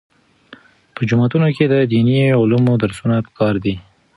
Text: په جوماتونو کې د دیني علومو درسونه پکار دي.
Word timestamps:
په 0.95 1.01
جوماتونو 1.09 1.47
کې 1.55 1.65
د 1.67 1.75
دیني 1.91 2.17
علومو 2.39 2.71
درسونه 2.83 3.15
پکار 3.27 3.53
دي. 3.63 3.75